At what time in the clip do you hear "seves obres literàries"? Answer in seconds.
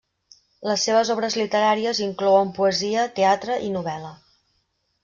0.87-2.01